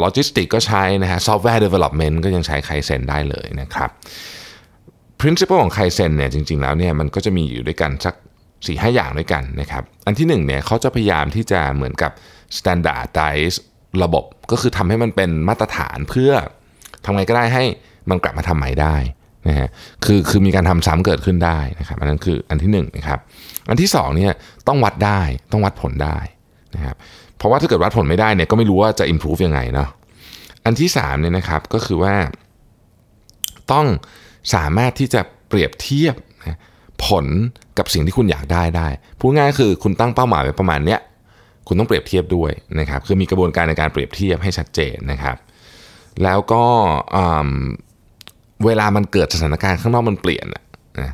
[0.00, 3.90] โลจิสติกก็ใช้นะฮะ software development ก็ยังใช้ไคเซนได้เลยนะครับ
[5.20, 12.12] principle ของไคเซนเนี่ยจริงๆแล้วเนี่ยมันก็จะมีอยู่ด้วยกันสัก 4-5 อย่างด้วยกันนะครับ อันที่หนึ่งเนี่ยเขาจะพยายามที่จะเหมือนกับ
[12.58, 13.56] standardize
[14.02, 16.32] ระบบก็คือทำให้มันเป็นมาตรฐานเพื่อ
[17.04, 17.64] ทำไงก็ได้ให้
[18.10, 18.96] มันกลับมาทำใหม่ได้
[19.48, 19.68] นะฮะ
[20.04, 23.20] คือคือมีการทำซ้ำเกิดขึ้นได้นะครับอันนั้นคืออันที่หนึ่งนะครับ
[23.68, 24.32] อันที่สองเนี่ย
[24.68, 25.20] ต้องวัดได้
[25.52, 26.18] ต้องวัดผลได้
[26.74, 26.96] นะครับ
[27.36, 29.88] เพราะว่าถ้าเกิดวัดผลไม่ได้เนี่ยก็ไม่รู้ว่าจะ improve ยังไงเนาะ
[30.64, 32.14] อันที่สามเนี่ยนะครับก็คือว่า
[33.72, 33.86] ต้อง
[34.54, 36.14] สามารถที่จะเปรียบเทียบ
[36.46, 36.58] นะ
[37.06, 37.26] ผล
[37.78, 38.88] กับสิ่งที่คุณอยากได้ได้
[39.18, 41.00] พูดง่ายคือคุณตั้งเป้าหมายไว้ประมาณเนี้ย
[41.66, 45.36] คุณต้องเปรียบเทียบด้วยนะครับคือมีกระบวนการในการเปรียบเทียบให้ชัดเจนนะครับ
[46.24, 46.64] แล้วก็
[47.16, 47.50] อืม
[48.66, 51.12] เวลามันเกิดสถานการณ์ข้างนอกมันเปลี่ยนนะ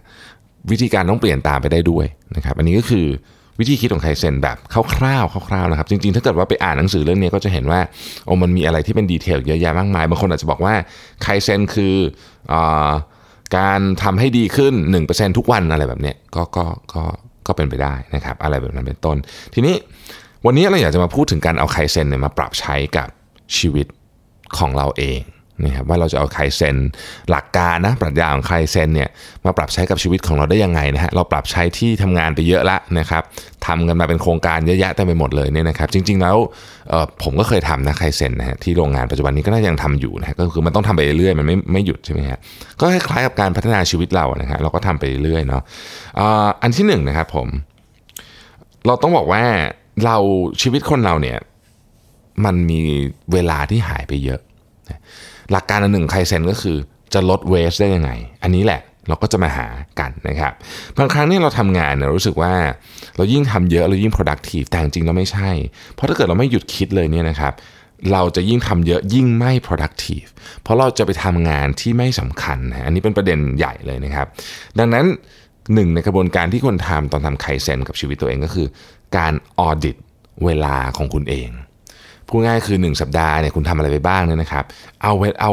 [0.71, 2.07] วิธีการต้องเปลี่ยนตามไปได้ด้วย
[2.37, 3.07] นะครับอันนี้ก็คือ
[3.61, 4.57] วิธีคิดของไคเซนแบบ
[4.97, 7.81] คร่าวๆคร่าวๆนะครับจริงๆ ถ้าเกิดว่าไปอ่านหนังสือเรื่องนี้ก็จะเห็นว่า
[8.27, 10.75] โอ้มันมีอะไรที่เป็นดีเทลเยอะแยะมากมาย บางคนอาจจะบอกว่า
[11.23, 11.95] ไคเซนคือ
[12.53, 12.91] อา
[13.59, 14.75] การทำให้ดีขึ้น
[15.07, 17.03] 1%ทุกวันอะไรแบบเนี้ยก็ก็ก็
[17.47, 19.17] ก็เป็นไปได้นะครับอะไรแบบนั้นเป็นต้น
[19.55, 19.75] ทีนี้
[20.47, 23.09] วันนี้เราอยากจะมาพูดถึงการเอาไคเซนเนี่ยมาปรับใช้กับ
[23.59, 23.87] ชีวิต
[24.59, 25.21] ของเราเอง
[25.63, 26.77] นะครับว่าเราจะเอาไคเซน
[27.31, 29.09] หลักการนะปรัชญาของไคเซนเนี่ย
[29.47, 33.23] มาปรับใช้กับชีวิตของเราได้ยังไงนะฮะเราปรับใช้ที่ทำงานไปเยอะละนะครับ
[33.67, 36.37] ทำกันมาเป็นโครงการเยอะแยะเต็มไปหมดเลยเนี่ยนะครับจริง ๆ แล้ว
[37.23, 42.39] ผมก็เคยทำนะไคเซนนะฮะที่โรงงานปัจจุบันนี้ก็น่ายังทำอยู่นะฮะก็คือมันต้องทำไปเรื่อยๆมันไม่ไม่หยุดใช่ไหมฮะ
[42.81, 45.63] ก็คล้ายๆกับการพัฒนาชีวิตเรานะฮะเราก็ทำไปเรื่อยเนาะ
[46.63, 47.49] อันที่หนึ่งนะครับผม
[48.87, 49.43] เราต้องบอกว่า
[50.05, 50.17] เรา
[50.63, 51.39] ชีวิตคนเราเนี่ย
[52.45, 52.81] มันมี
[53.33, 54.41] เวลาที่หายไปเยอะ
[55.53, 56.77] หลักการอันหนึ่งไคเซนก็คือ
[57.15, 58.11] จะลดเวสได้ยังไง
[58.43, 59.67] อันนี้แหละเราก็จะมาหา
[60.01, 60.53] กันนะครับ
[60.99, 62.53] บางครั้งเนี่ยเราทำงานเนี่ยรู้สึกว่า
[63.17, 65.51] เรายิ่งทำเยอะเรายิ่ง productive แต่จริงเราไม่ใช่
[65.95, 67.53] เพราะถ้าเกิดเราไม่หยุดคิดเลยเนี่ยนะครับ
[68.13, 70.29] เราจะยิ่งทำเยอะยิ่งไม่ productive
[70.63, 74.27] เพราะเราจะไปทำงานที่ไม่สำคัญนะอันนี้เป็นประเด็นใหญ่เลยนะครับ
[74.79, 75.05] ดังนั้น
[75.75, 78.69] หนึ่งในกระบวนการที่คนทำตอนทำไคเซนกับชีวิตตัวเองก็คือ
[79.17, 79.97] การออดิต
[80.45, 81.51] เวลาของคุณเอง
[82.29, 84.65] พูดง่ายคือ 1 สัปดาห์เนี่ยคุณทำอะไรไปบ้างเนี่ยนะครับ
[85.03, 85.53] เอาเวเอา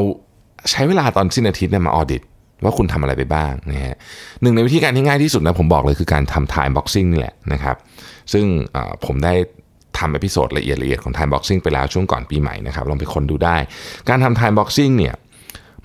[0.72, 2.22] ใช้เวลาตอนสิ้นอาทิตย์เนี่ยมาออดิต
[2.64, 3.96] ว่าคุณทำอะไรไปบ้างนะฮะ
[4.42, 7.76] หนึ่งในวิธีการที่ง่ายที่สุดนะผมบอกเลยคือการทำ time boxing นี่แหละนะครับ
[8.34, 8.46] ซึ่ง
[9.06, 9.34] ผมได้
[9.98, 13.58] ทำ episode ละเอียดละเอียดของ time boxing ไปแล้วช่วงก่อนปีใหม่นะครับลองไปค้นดูได้
[14.10, 15.16] การทำ time boxing เนี่ย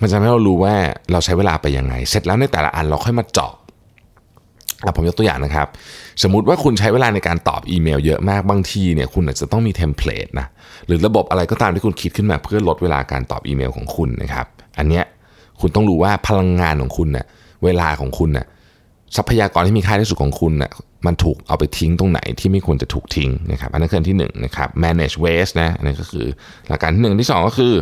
[0.00, 0.74] มันจะให้เรารู้ว่า
[1.12, 3.52] เราใช้เวลาไปยังไง เสร็จแล้วในแต่ละอันเราค่อยมาเจาะ
[4.96, 5.66] ผมยกตัวอย่างนะครับ
[6.22, 10.46] สมมุติว่าคุณใช้เวลาในการตอบอีเมลเยอะมากบางทีเนี่ยคุณอาจจะต้องมี template นะ
[10.86, 14.46] หรือระบบอะไรก็ตามที่คุณคิดขึ้นมาเพื่อลดเวลาการตอบอีเมลของคุณนะครับ
[14.78, 15.04] อันเนี้ย
[15.60, 17.24] คุณต้องรู้ว่าพลังงานของคุณเน่ย
[17.64, 18.46] เวลาของคุณเน่ย
[19.16, 20.72] ทรัพยากรที่มีค่าที่สุดของคุณน่ะ
[21.06, 26.26] มันถูกเอาไปทิ้งตรงไหนที่ไม่ควรจะถูกทิ้งนะครับ อันนั้นคืออันที่หนึ่งนะครับ manage waste นะอันนี้ก็คือ
[26.68, 27.74] หลักการที่หนึ่งที่สองก็คือ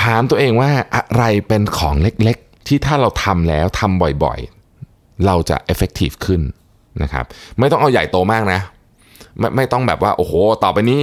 [0.00, 4.63] ถามตัวเองว่าอะไรเป็นของเล็กๆ ที่ถ้าเราทำแล้วทำบ่อยๆ
[5.26, 6.40] เราจะ effective ขึ้น
[7.02, 7.24] นะครับ
[7.58, 8.60] ไม่ต้องเอาใหญ่โตมากนะ
[9.38, 10.32] ไม่ไม่ต้องแบบว่าโอ้โห
[10.64, 11.00] ต่อไปนี้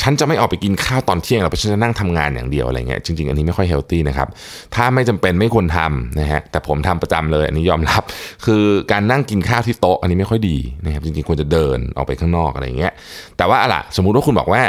[0.00, 4.28] ฉันจะไม่ออกไปกินข้าวตอนเที่ยงแล้วฉันจะนั่งทำงานอย่างเดียวอะไรเงี้ยจริงๆ อันนี้ไม่ค่อยเฮลตี้นะครับ
[4.74, 8.02] ถ้าไม่จำเป็นไม่ควรทำนะฮะแต่ผมทำประจำเลยอันนี้ยอมรับ
[8.44, 8.62] คือ
[8.92, 12.92] การนั่งกินข้าวที่โต๊ะอันนี้ไม่ค่อยดีนะครับจริงๆควรจะเดินออกไปข้างนอกอะไรเงี้ย
[13.36, 14.62] แต่ว่าอะล่ะสมมุติว่าคุณบอกว่า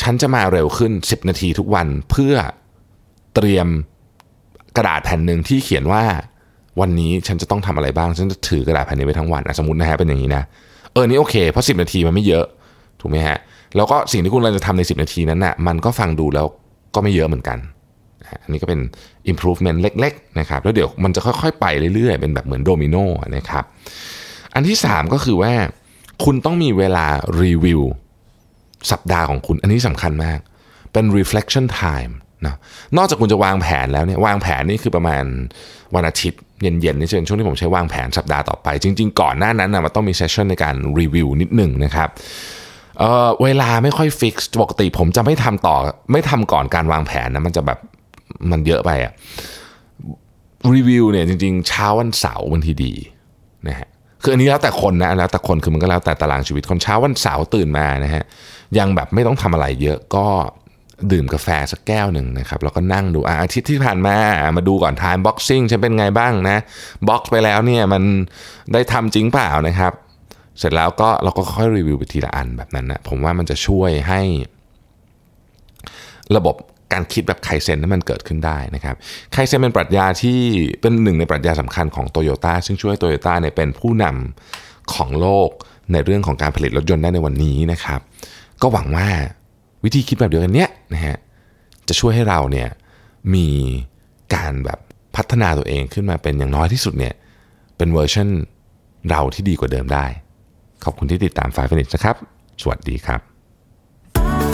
[0.00, 2.34] ฉันจะมาเร็วขึ้น 10 นาทีทุกวันเพื่อ
[3.34, 3.68] เตรียม
[4.76, 6.04] กระดาษแผ่นหนึ่งที่เขียนว่า
[6.80, 10.42] วันนี้ฉันจะต้องทำอะไรบ้าง ฉันจะถือกระดาษแผ่นนี้ไปทั้งวันสมมตินะฮะเป็นอย่างนี้นะ
[10.92, 12.44] เออนี่โอเคเพราะ10นาทีมันไม่เยอะ
[13.00, 13.38] ถูกไหมฮะ
[13.76, 16.46] แล้วก็สิ่งที่คุณกำลังจะทำใน 10 นาทีนั้นนะ่ะมันก็ฟังดูแล้ว
[16.94, 17.58] ก็ไม่เยอะเหมือนกัน
[18.42, 18.80] อันนี้ก็เป็น
[19.32, 22.96] improvement เล็กๆนะครับแล้วเดี๋ยวมันจะค่อยๆ ไปเรื่อยๆ เป็นแบบเหมือนโดมิโน
[23.36, 23.64] นะครับ
[24.54, 25.52] อันที่ 3 ก็คือว่า
[26.24, 27.06] คุณต้องมีเวลา
[27.42, 27.82] รีวิว
[28.90, 30.38] สัปดาห์ของคุณ อันนี้สำคัญมาก
[30.92, 32.12] เป็น reflection time
[32.46, 32.56] นะ
[32.96, 35.24] นอกจากคุณจะวางแผนแล้วเนี่ยวางแผนนี่คือประมาณ
[35.94, 42.08] วันอาทิตย์ เย็นๆนี่เป็นช่วงที่ผมใช้วางแผนสัปดาห์ต่อไป จริง ๆ ก่อนหน้านั้นนะมันต้องมีเซสชันในการรีวิวนิดหนึ่งนะครับ
[42.98, 45.76] เเวลาไม่ค่อยฟิกซ์ปกติผมจะไม่ทำต่อ
[46.12, 47.78] ไม่ทำก่อนการวางแผนนะมันจะแบบ
[48.50, 49.12] มันเยอะไปอะ
[50.74, 52.94] รีวิวเนี่ยจริงๆ เช้าวันเสาร์บางทีดี
[53.68, 53.88] นะฮะ
[54.22, 58.24] คืออันนี้แล้วแต่คนนะแล้วแต่คนคือมันก็แล้วแต่ตารางชีวิตคนเช้าวันเสาร์ตื่นมานะฮะ
[58.78, 60.26] ยังแบบไม่ต้องทำอะไรเยอะก็
[61.12, 64.16] ดื่มกาแฟสักแก้วหนึ่งนะครับแล้วก็นั่งดูอาทิตย์ที่ผ่านมา
[64.56, 66.58] มาดูก่อน time boxing ฉันเป็นไงบ้างนะ
[67.08, 68.02] box ไปแล้วเนี่ยมัน
[68.72, 69.92] ได้ทำจริงเปล่านะครับ
[70.58, 74.20] เสร็จแล้วก็เราก็ค่อยรีวิวไปทีละอันแบบนั้นนะผมว่ามันจะช่วยให้
[76.36, 76.54] ระบบ
[76.92, 78.96] การคิดแบบไคเซนนั้นมันเกิดขึ้นได้นะครับ
[79.32, 80.38] ไคเซนเป็นปรัชญาที่
[80.80, 85.50] เป็นหนึ่งในปรัชญาสำคัญของโตโยต้าซึ่งช่วยโตโยต้าเนี่ยเป็นผู้นำของโลก
[85.92, 88.00] ในเรื่องของการผลิตรถยนต์ได้ในวันนี้นะครับ
[88.62, 89.08] ก็หวังว่า
[89.86, 91.16] วิธีคิดแบบเดียวกันเนี้ยนะฮะ
[91.88, 92.68] จะช่วยให้เราเนี่ย
[93.34, 93.48] มี
[94.34, 94.78] การแบบ
[95.16, 97.14] พัฒนาตัวเองขึ้นมาเป็นอย่างน้อยที่สุดเนี่ย
[97.76, 98.28] เป็นเวอร์ชัน
[99.08, 100.06] เราที่ดีกว่าเดิมได้
[100.84, 102.16] ขอบคุณที่ติดตาม 5 minutes นะครับ
[102.62, 103.20] สวัสดีครับ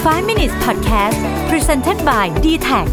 [0.04, 1.18] 5 minutes podcast
[1.50, 2.86] presented by d t a c